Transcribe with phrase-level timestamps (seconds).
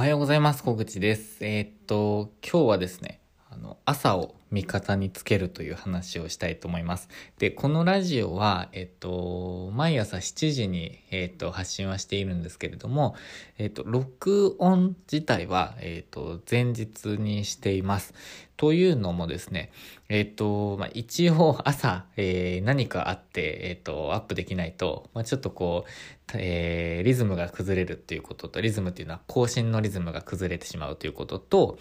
[0.00, 0.64] おはようございます。
[0.64, 1.44] 小口です。
[1.44, 7.08] えーっと、今日はですね、あの、朝を味方につけるという話をしたいと思います。
[7.38, 13.14] で、このラジオは、えっと、毎朝7時に、えっと、発信はしているんですけれども、
[13.58, 18.14] えっと、録音自体は、えっと、前日にしています。
[18.60, 19.72] というのもですね、
[20.10, 25.90] えっと、まあ、一応朝、えー何かあって、えっと、アップできないと、まあ、ちょっとこう、
[26.34, 31.78] えーリズムが崩れるっていうことと、リズムっていうのは更新のリズムが崩れてしまうということと、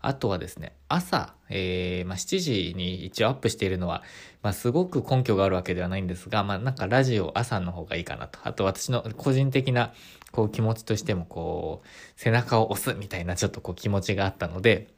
[0.00, 4.02] あとはですね、朝、えーまあ、7時に一応アップしているのは、
[4.42, 8.38] まあ、すごく根拠があるわけではないんですが、まあ、なんかラジオ朝の方がいいかなと。
[8.44, 9.94] あと私の個人的な、
[10.30, 14.88] こう気持ちとしても、こう、背中を押すみたいなちょっとこう気持ちがあったので、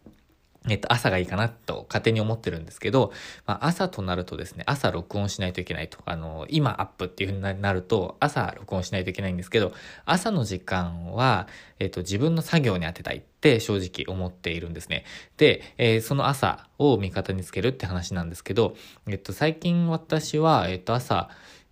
[0.68, 3.12] えっと、朝がいいかなと勝手に思ってるんですけど、
[3.46, 5.98] まあ、朝となるとですね、朝録音しないといけないと。
[6.06, 9.74] あの、今アップっていう風になると、朝録音しないといけないんですけど、
[10.06, 15.04] 朝の時間は、えっと、自分の作業に当てたいって正直思っているんですね。
[15.36, 18.74] で、えーその朝を味方につけるって話なんですけど、
[19.06, 21.28] えっと、最近私は、えっと、朝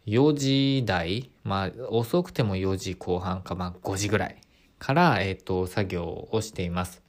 [0.07, 4.37] 4時台、まあ、遅くても4時後半か、まあ、5時ぐらい
[4.79, 7.03] から、えっと、作業をしています。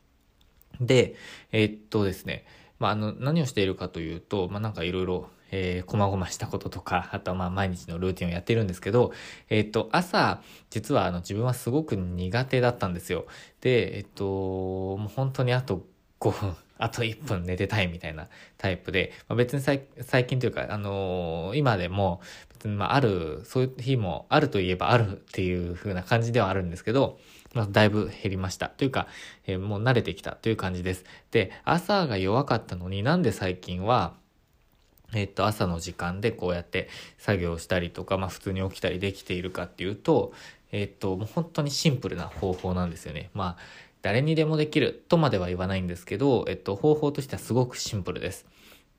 [0.81, 1.15] で、
[1.51, 2.45] えーっとですね、
[2.79, 9.13] まあ、あの、何をしているかというと、まあ、なんかいろいろ、えー、こまごましたこととか、あとはまあ毎日のルーティンをやってるんですけど、
[9.49, 13.25] えーっと、朝、実はあの自分はすごく苦手だったんですよ。
[13.61, 14.25] で、えーっと、
[14.97, 15.85] もう本当にあと
[16.19, 22.19] 5分、 あと1分寝てたいみたいなタイプで、まあ、別に最最近というか、あのー今でも、
[22.51, 27.19] 別にまあある、そういう日もあるといえばあるっていう風な感じではあるんですけど、
[27.53, 28.69] まあ、だいぶ減りました。
[28.69, 29.07] というか、
[29.45, 31.05] えーもう慣れてきたという感じです。
[31.31, 34.13] で、朝が弱かったのになんで最近は、
[35.13, 40.33] えっと、朝の時間でこうやって作業したりとか、まあ普通に起きたりできているかっていうと、
[40.71, 43.29] えっと、もう本当にシンプルな方法なんですよね。
[43.33, 43.57] まあ、
[44.01, 48.45] 誰にでもできるとまでは言わないんですけど、えっと、方法としてはすごくシンプルです。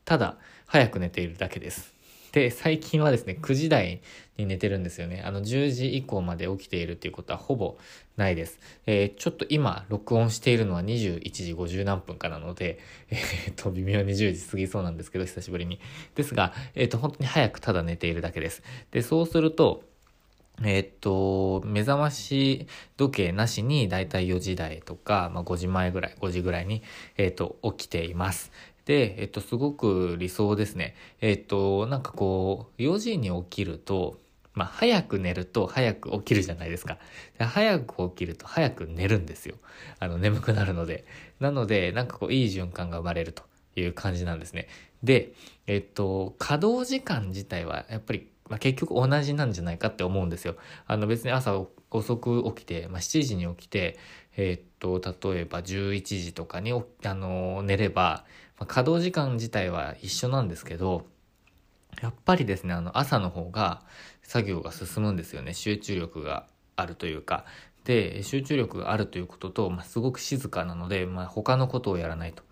[0.04, 1.93] ただ、早く寝ているだけです。
[2.34, 4.02] で、最近はですね、9時台
[4.36, 5.22] に寝てるんですよね。
[5.24, 7.78] あの、10時以降まで起きているっていうことはほぼ
[8.16, 8.58] ないです。
[8.86, 12.80] えーちょっと今、録音しているのは21時50何分かなので、
[13.10, 15.78] えーっと、微妙に10時過ぎそうなんですけど、久しぶりに。
[16.16, 18.64] ですが、えーっと、本当に早くただ寝ているだけです。
[18.90, 19.84] で、そうすると、
[20.64, 26.82] えっと、目覚まし時計なしにだいたい4時台とか、まあ、5時前ぐらい、5時ぐらいに、
[27.16, 28.50] えっと、起きています。
[28.86, 30.94] で、えっと、すごく理想ですね。
[31.20, 34.18] えっと、なんかこう、4時に起きると、
[34.52, 36.98] まあ、早く寝ると早く起きるじゃないですか。
[37.38, 39.56] 早く起きると早く寝るんですよ。
[39.98, 41.04] あの、眠くなるので。
[41.40, 43.42] なので、なんかこう、いい循環が生まれると
[43.74, 44.68] いう感じなんですね。
[45.02, 45.32] で、
[45.66, 50.56] えっと、稼働時間自体はやっぱり、まあ、結局同じなんじゃないかって思うんですよ。
[50.86, 53.98] あの別に朝遅く起きて、まあ、7時に起きて、
[54.36, 58.24] えっと、例えば11時とかにあの寝れば、
[58.58, 61.06] まあ、稼働時間自体は一緒なんですけど、
[62.02, 63.82] やっぱりですね、あの朝の方が
[64.22, 65.54] 作業が進むんですよね。
[65.54, 67.44] 集中力があるというか。
[67.84, 72.42] で、集中力があるということと、まあ、すごく静かなので、まあ、他のことをやらないと。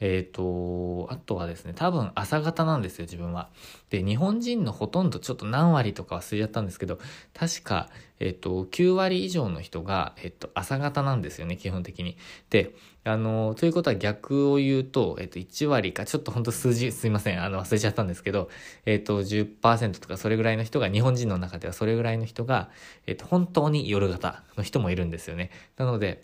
[0.00, 3.50] えっ、と、あとはですね、多分朝方なんですよ、自分は。
[3.90, 6.98] で、日本人のほとんどちょっと何割とか忘れちゃったんですけど、
[7.34, 12.16] 確か、えっ、と、9割以上の人が、えっ、と、朝方なんですよね、基本的に。
[12.48, 12.74] で、
[13.04, 18.48] あの、ということは逆を言うと、えっ、と、1割か、ちょっと本当数字すいません、あの、忘れちゃったんですけど、
[18.86, 22.70] えっ、と、10%とかそれぐらいの人が、日本人の中ではそれぐらいの人が、
[23.06, 25.50] えっ、と、本当に夜型の人もいるんですよね。
[25.76, 26.22] なので、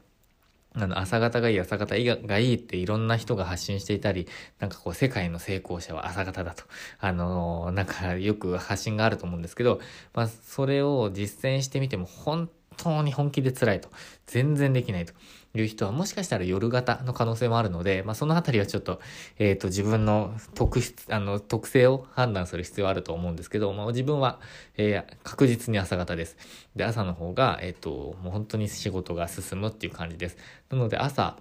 [0.78, 4.28] あの、朝方がいい、朝方がいいっていろんな人が発信していたり、
[4.58, 6.64] なんかこう、世界の成功者は朝方だと。
[6.98, 9.80] あのーなんかよく発信があると思うんですけど、
[10.14, 13.88] まあ、それを実践してみても本当に本気で辛いと。
[14.26, 15.14] 全然できないと
[15.56, 19.00] いう人はもしかしたら夜型の可能性もあるので、まあ、そのあたりはちょっと、
[19.38, 24.40] えっ、と、自分の特質、あの、特性を判断する必要あると思うんですけど、まあ、自分は、
[24.76, 26.36] えー確実に朝方です。
[26.76, 30.36] で、朝の方が、えっ、と、もう本当に仕事が進むっていう感じです。
[30.70, 31.36] なので、朝、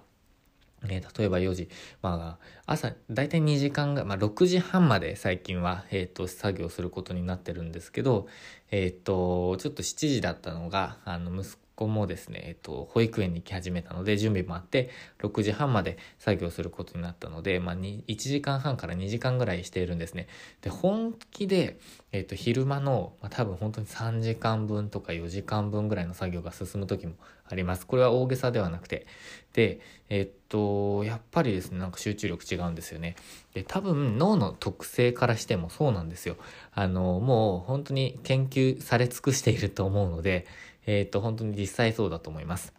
[0.84, 1.68] えー例えば4時、
[2.02, 8.26] まあ、朝、だいたい2時間が、まあ、6時半まで最近は、えっ、と、作業することになってるんですけど、
[8.70, 14.90] えっ、と、ちょっと7時だったのが、あの、息子もですね、えっ、と、保育園に行き始めたので、準備もあって、
[15.20, 20.26] 6時半まで作業することになったので、まあ、1時間半から2時間ぐらいしているんですね。
[20.62, 21.78] で、本気で、
[22.10, 27.14] えっ、と、昼間の、まあ、多分本当に3時間分とか4時間分ぐらいの作業が進む時も
[27.48, 27.86] あります。
[27.86, 29.06] これは大げさではなくて。
[29.52, 33.16] で、えっと、やっぱりですね、なんか集中力違うんですよね。
[33.54, 36.36] で、多分脳の特性からしてもそうなんですよ。
[36.72, 40.46] あの、もう本当に研究され尽くしていると思うので、
[40.86, 42.72] えっと、本当に実際そうだと思います。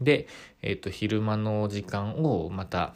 [0.00, 0.26] で、
[0.62, 2.94] えっ、と、昼間の時間をまた、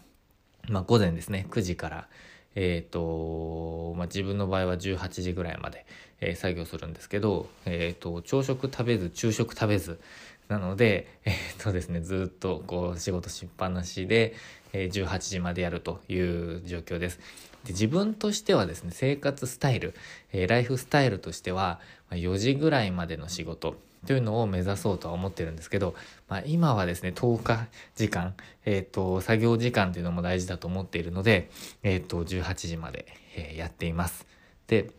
[0.69, 2.09] まあ、午前ですね、9時から、
[2.55, 5.87] えっ、と、まあ、自分の場合は18時ぐらいまで、
[6.21, 10.01] え、作業するんですけど、えっ、と、朝食食べず、昼食食べず、
[10.49, 14.35] なので、えっ、とですね、ずっとこう仕事しっぱなしで、
[14.73, 17.19] えー、18時までやるという状況です。
[17.65, 19.95] で自分としてはですね、生活スタイル、
[20.33, 23.77] え、ライフスタイルとしては、4時ぐらいまでの仕事
[24.07, 25.95] というのを目指そうとは思ってるんですけど、
[26.29, 27.67] まあ、今はですね、10日
[27.97, 31.51] 時間、えっ、ー、と、作業時間というのも大事だと思っているので、
[31.83, 33.07] えっ、ー、と、18時まで、
[33.37, 34.27] えー、やっています。
[34.69, 34.91] で、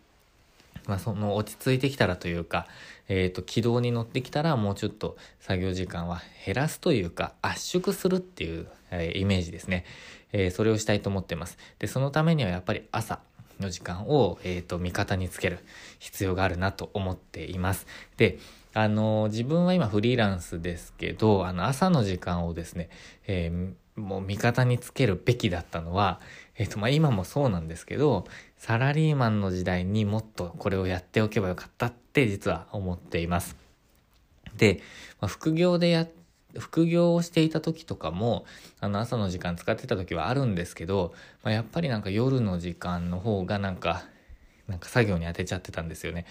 [0.88, 2.68] まあ、その落ち着いてきたらというか、
[3.10, 9.86] え、ー、と、軌道に乗ってきたらもうちょっと作業時間は減らすというか、圧縮するっていう、えー、イメージですね。
[10.34, 11.58] えー、それをしたいと思ってます。
[11.80, 13.20] で、そのためにはやっぱり朝
[13.60, 15.60] の時間を、えっ、と、味方につける
[16.00, 17.88] 必要があるなと思っています。
[18.18, 18.38] で、
[18.78, 22.90] あの、自分は今フリーランスですけど、あの、朝の時間をですね、
[23.26, 23.52] え
[23.96, 26.22] もう味方につけるべきだったのは、
[26.58, 28.26] えっ、と、まあ、今もそうなんですけど、
[28.56, 33.56] サラリーマンの時代にもっとこれをやっておけばよかったって実は思っています。
[34.58, 34.84] で、
[35.20, 36.06] まあ、副業でや、
[36.60, 38.46] 副業をしていた時とかも、
[38.80, 44.04] あの朝の時間使ってた時はあるんですけど、まあ、やっぱりなんか夜の時間の方がなんか、
[44.68, 46.26] なんか作業に当てちゃってたんですよね。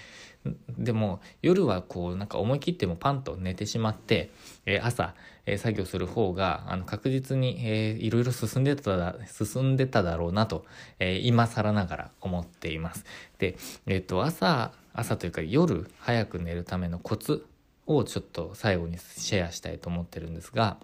[0.78, 4.30] でも夜はこうなんか思い切ってもパンと寝てしまって、
[4.64, 5.14] え、朝、
[5.46, 10.64] え、作業する方があの確実に、えー、いろいろ進んでただ進んでただろうなと、
[10.98, 13.04] え、今更ながら思っています。
[13.38, 13.56] で、
[13.86, 17.46] えっ、と朝朝というか夜早く寝るためのコツ
[17.86, 20.78] をちょっと最後にシェアしたいと思ってるんですが、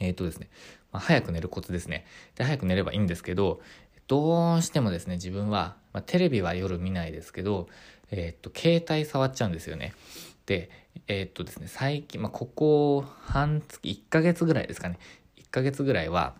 [0.00, 0.48] えっ、とですね、
[0.92, 2.06] まあ、早く寝るコツですね。
[2.36, 3.60] で、早く寝ればいいんですけど、
[4.06, 7.68] どうしてもですね、自分は、まあ、テレビは夜見ないですけど、
[8.12, 9.94] え、っと、携帯触っちゃうんですよね。
[10.46, 10.70] で、
[11.08, 14.98] え、っとですね、最近、まあ、ここ半月、1ヶ月ぐらいですかね。
[15.38, 16.36] 1ヶ月ぐらいは、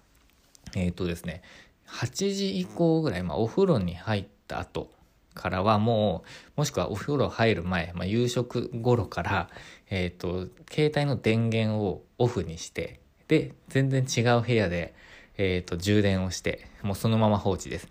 [0.77, 1.43] え、っとですね、
[1.89, 4.93] 8時以降ぐらい、まあ、お風呂に入った後
[5.35, 6.23] からはも
[6.57, 9.51] う、もしくはお風呂入る前、まあ、夕食頃から、
[9.91, 14.95] えっと、携帯の電源をオフにして、で、全然違う部屋で、
[15.37, 17.89] えっ、と、充電をして、もうそのまま放置です。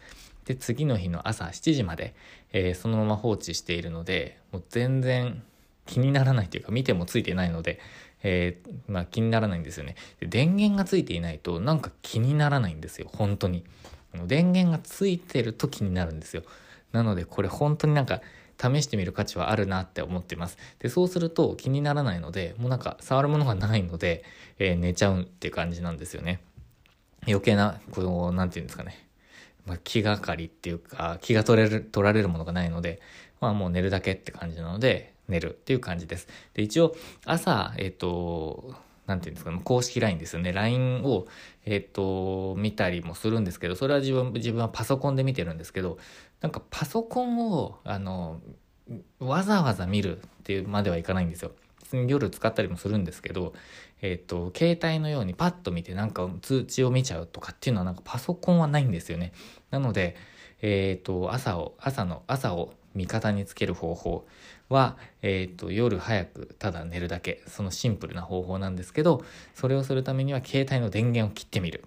[0.48, 2.16] で、次の日の朝7時まで、
[2.54, 5.44] えー、そのまま放置しているので、もう全然
[5.86, 7.80] 気にならないというか、見てもついてないので、
[8.24, 10.28] えー、まあ気にならないんですよねで。
[10.28, 13.66] 電源がついていないと、なんか気にならないんですよ、本当に。
[14.26, 16.44] 電源がついてると気になるんですよ。
[16.94, 18.22] なので、これ本当になんか、
[18.60, 20.58] 試してみる価値はあるなって思ってます。
[20.80, 24.24] で、そうすると気にならないので、もうなんか触るものがないので、
[24.58, 26.40] えー、寝ちゃうっていう感じなんですよね。
[27.28, 29.07] 余計な、こう、なんていうんですかね。
[29.68, 33.02] まあ、気がかりっていうか、気が取れる、取られるものがないので、
[33.42, 36.28] まあもう寝るだけって感じなので、寝るっていう感じです。
[36.54, 38.76] で、一応、朝、えっ、ー、と、
[39.06, 40.54] なんていうんですか、公式 LINE ですよね。
[40.54, 41.28] LINE を、
[41.66, 45.98] えっ、ー、と、見たりもするんですけど、それは自分、自分はパソコンで見てるんですけど、
[46.42, 48.42] なんかパソコンを、あの、
[49.20, 51.52] わざわざ見るっていうまではいかないんですよ。
[51.96, 53.54] に夜使ったりもするんですけど、
[54.02, 59.32] えっ、ー、と、携帯のようにパッと見てなんか通知を見ちゃうとかっていうのはなんかパソコンはないんですよね。
[59.72, 60.16] なので、
[60.62, 64.28] えっ、ー、と、朝を、朝の、朝を味方につける方法
[64.70, 69.24] は、えっ、ー、と、夜早くただ寝るだけ、そのシンプルな方法なんですけど、
[69.54, 71.86] それをするためには携帯の電源を切ってみる。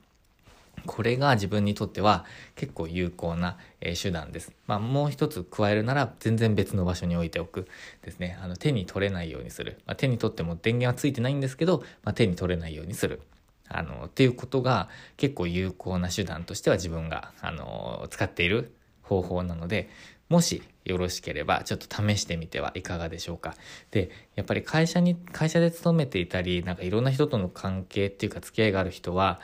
[1.01, 2.27] これが自分にとっては
[2.57, 4.53] 結構有効な、え手段です。
[4.67, 7.67] まあもう一つ加えるなら全然別の場所に置いておく
[8.03, 8.39] ですね。
[8.43, 9.79] あの手に取れないようにする。
[9.87, 13.23] まあ、手に取っても電源はついてないんですけど、まあ、手に取れないようにする。
[13.71, 19.89] あの、っていうことが結構有効な手段としては自分が、あの、使っている方法なので、
[20.29, 23.55] もしよろしければちょっと試してみてはいかがでしょうか。
[23.91, 29.41] で、やっぱり会社に、会社で勤めていたり、なんかいろんな人との関係っていうか付き合いがある人は、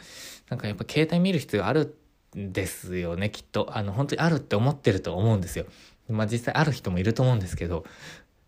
[0.49, 1.97] なんかやっぱ携帯見る必要ある
[2.37, 3.69] んですよね、きっと。
[3.73, 5.67] あの、本当にあるって思ってると思うんですよ。
[6.09, 7.85] まあ実際ある人もいると思うんですけど、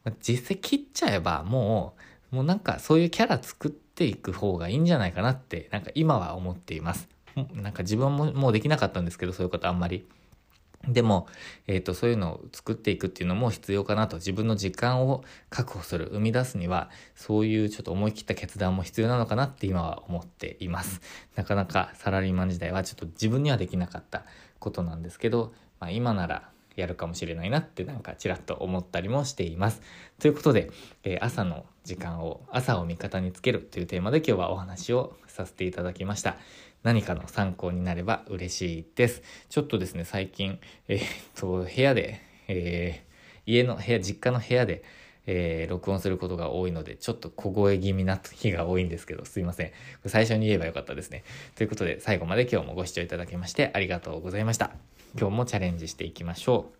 [0.04, 1.94] まあ、実際切っちゃえばも
[2.32, 7.08] う、もうなんかそういうキャラ作っていく方がいいんじゃないかなって、なんか今は思っています。
[7.54, 10.06] なんか自分ももうできなかったんですけど、そういうことあんまり。
[10.86, 11.26] でも、
[11.66, 21.00] えっ、ー、と、そういうのを作っていくっていうのも必要かなと、自分の時間を確保する、生み出すには、そういうちょっと思い切った決断も必要なのかなって今は思っています。
[21.34, 24.24] なかなかサラリーマン時代はちょっと自分にはできなかった
[24.60, 29.82] ことなんですけど、まあ、今ならやるかもしれないなってなんかちらっと思ったりもしています。
[30.20, 30.70] ということで、
[31.02, 36.36] えー、朝の時間を、朝を味方につけるというテーマで今日はお話をさせていただきました。
[36.82, 39.22] 何かの参考になれば嬉しいです。
[39.48, 40.58] ちょっとですね、最近、
[40.88, 41.02] えー、っ
[41.34, 44.82] と、部屋で、えー、家の部屋、実家の部屋で、
[45.26, 49.72] えー、録音することが多いので、ちょっと小声気味な日が多いんですけど、すいません。
[50.06, 51.24] 最初に言えばよかったですね。
[51.54, 54.70] ということで、最後まで今日もご視聴いただきましてありがとうございました。
[55.18, 56.77] 今日もチャレンジしていきましょう。